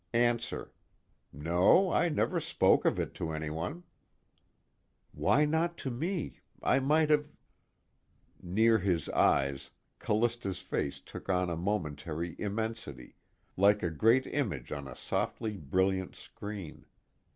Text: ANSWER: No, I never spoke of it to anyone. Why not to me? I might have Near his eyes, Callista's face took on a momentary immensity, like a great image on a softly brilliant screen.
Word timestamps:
ANSWER: 0.15 0.73
No, 1.31 1.91
I 1.91 2.09
never 2.09 2.39
spoke 2.39 2.85
of 2.85 2.99
it 2.99 3.13
to 3.13 3.33
anyone. 3.33 3.83
Why 5.11 5.45
not 5.45 5.77
to 5.77 5.91
me? 5.91 6.39
I 6.63 6.79
might 6.79 7.11
have 7.11 7.27
Near 8.41 8.79
his 8.79 9.09
eyes, 9.09 9.69
Callista's 9.99 10.59
face 10.63 11.01
took 11.01 11.29
on 11.29 11.51
a 11.51 11.55
momentary 11.55 12.35
immensity, 12.39 13.13
like 13.55 13.83
a 13.83 13.91
great 13.91 14.25
image 14.25 14.71
on 14.71 14.87
a 14.87 14.95
softly 14.95 15.55
brilliant 15.55 16.15
screen. 16.15 16.85